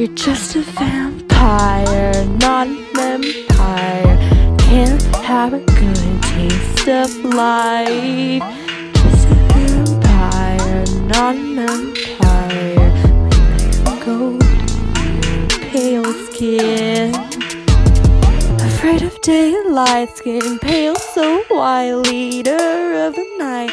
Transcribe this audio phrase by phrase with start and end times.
[0.00, 4.56] You're just a vampire, not an empire.
[4.56, 8.42] Can't have a good taste of life.
[8.94, 12.88] Just a vampire, not an empire.
[13.84, 13.94] My
[15.68, 17.14] pale skin.
[18.70, 23.70] Afraid of daylight, skin pale, so wild, leader of the night.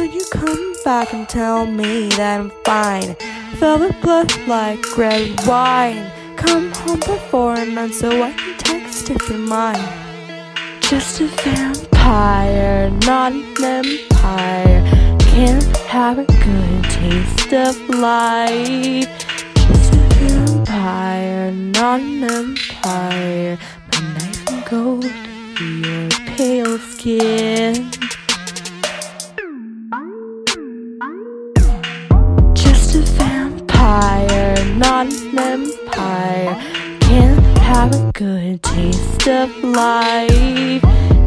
[0.00, 3.16] Will you come back and tell me that I'm fine?
[3.58, 6.10] Fill Velvet blood like red wine.
[6.36, 9.76] Come home before none so I can text if you're mine.
[10.80, 15.18] Just a vampire, not an empire.
[15.18, 19.06] Can't have a good taste of life.
[19.54, 23.58] Just a vampire, not an empire.
[23.92, 25.04] My knife and gold,
[25.60, 27.99] your pale skin.
[33.90, 36.54] Vampire, not an empire.
[37.00, 40.82] Can't have a good taste of life.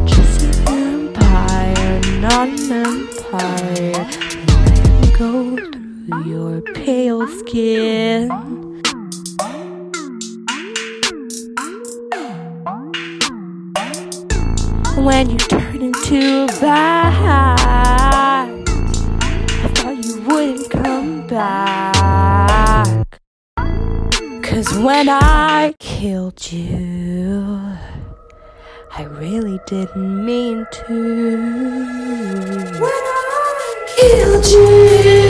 [0.06, 4.06] Just a vampire, not an empire.
[4.48, 8.30] And go through your pale skin.
[14.96, 17.93] When you turn into a bat,
[24.54, 27.76] Cause when I killed you,
[28.92, 30.94] I really didn't mean to.
[32.78, 35.23] When I killed you,